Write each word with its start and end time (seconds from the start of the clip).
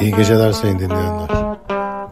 İyi 0.00 0.14
geceler 0.16 0.52
sayın 0.52 0.78
dinleyenler. 0.78 1.28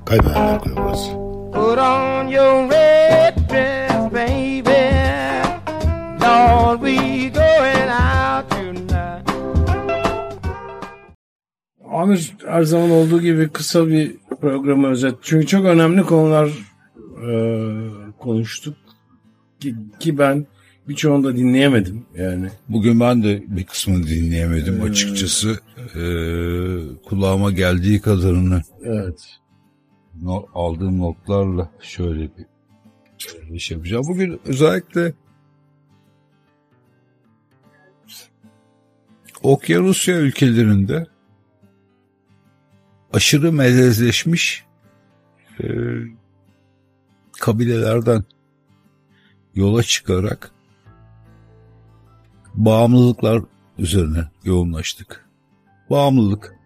Kaybedenler 0.07 0.61
Kulübü 0.61 0.77
burası. 0.85 1.11
Put 1.53 1.79
on 1.79 2.27
your 2.29 2.71
red 2.71 3.37
dress, 3.51 4.13
baby. 4.13 4.83
Lord, 6.25 6.81
we 6.87 7.29
going 7.29 7.91
out 7.91 8.51
tonight. 8.51 9.29
Amir 11.93 12.33
her 12.47 12.63
zaman 12.63 12.91
olduğu 12.91 13.21
gibi 13.21 13.49
kısa 13.49 13.89
bir 13.89 14.17
programı 14.41 14.89
özet. 14.89 15.15
Çünkü 15.23 15.47
çok 15.47 15.65
önemli 15.65 16.03
konular 16.03 16.49
e, 17.29 17.33
konuştuk. 18.19 18.75
Ki, 19.61 19.75
ki 20.01 20.19
ben 20.19 20.47
birçoğunu 20.89 21.25
da 21.25 21.37
dinleyemedim 21.37 22.05
yani. 22.19 22.49
Bugün 22.69 23.01
ben 23.01 23.23
de 23.23 23.43
bir 23.47 23.65
kısmını 23.65 24.07
dinleyemedim 24.07 24.83
açıkçası. 24.83 25.61
Ee, 25.97 26.81
kulağıma 27.05 27.51
geldiği 27.51 28.01
kadarını 28.01 28.63
Evet. 28.83 29.39
no- 30.23 30.47
aldığım 30.55 30.99
notlarla 30.99 31.71
şöyle 31.81 32.21
bir 32.23 32.47
şöyle 33.19 33.55
iş 33.55 33.71
yapacağım. 33.71 34.05
Bugün 34.09 34.41
özellikle 34.45 35.15
Okyanusya 39.43 40.17
ülkelerinde 40.17 41.07
aşırı 43.13 43.53
melezleşmiş 43.53 44.65
e, 45.63 45.67
kabilelerden 47.41 48.25
yola 49.55 49.83
çıkarak 49.83 50.51
bağımlılıklar 52.55 53.43
üzerine 53.79 54.29
yoğunlaştık. 54.45 55.22
Bağımlılık. 55.93 56.57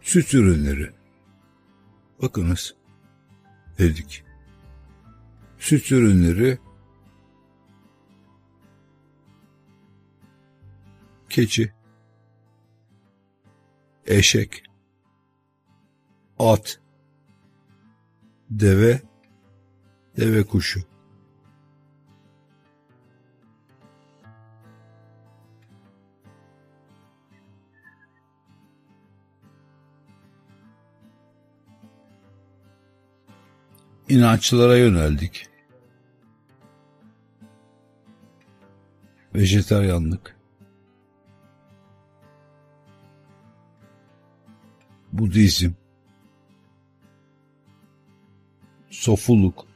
Süt 0.00 0.34
ürünleri. 0.34 0.92
Bakınız. 2.22 2.74
Dedik. 3.78 4.24
Süt 5.58 5.92
ürünleri 5.92 6.58
keçi, 11.28 11.72
eşek, 14.06 14.62
at, 16.38 16.80
deve, 18.50 19.09
deve 20.20 20.44
kuşu. 20.44 20.80
İnançlara 34.08 34.76
yöneldik. 34.76 35.48
Vejetaryanlık. 39.34 40.36
Budizm. 45.12 45.72
Sofuluk. 48.90 49.69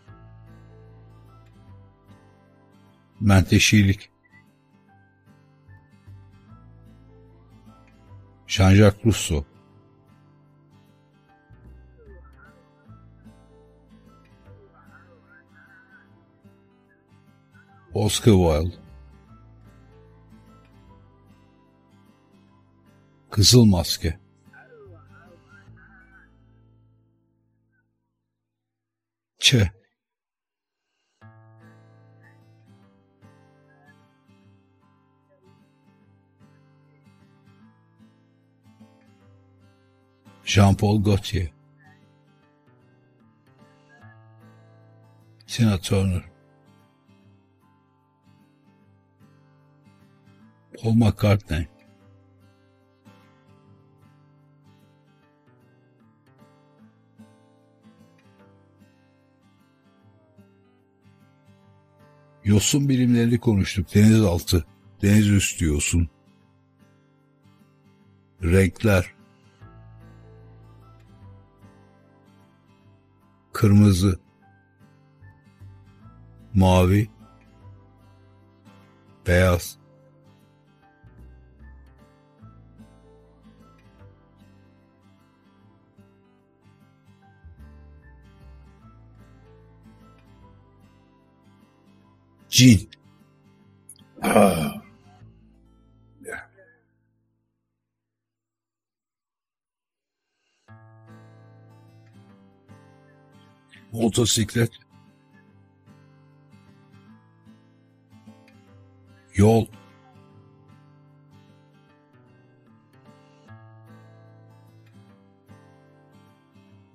Menteşilik. 3.24 4.10
Jean-Jacques 8.46 9.04
Rousseau. 9.04 9.44
Oscar 17.94 18.32
Wilde. 18.32 18.76
Kızıl 23.30 23.64
Maske. 23.64 24.18
Ç. 29.38 29.54
Jean-Paul 40.44 41.02
Gaultier. 41.02 41.50
Tina 45.46 45.78
Turner. 45.78 46.24
Paul 50.82 50.94
McCartney. 50.94 51.68
Yosun 62.44 62.88
bilimlerini 62.88 63.40
konuştuk. 63.40 63.94
Denizaltı, 63.94 64.64
deniz 65.02 65.28
üstü 65.28 65.64
yosun. 65.66 66.08
Renkler. 68.42 69.13
Kırmızı. 73.64 74.18
Mavi. 76.54 77.10
Beyaz. 79.26 79.78
Cin. 92.48 92.90
Ha. 94.20 94.63
Motosiklet. 103.94 104.70
Yol. 109.36 109.66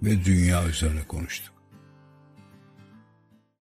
Ve 0.01 0.25
dünya 0.25 0.67
üzerine 0.67 1.07
konuştuk. 1.07 1.58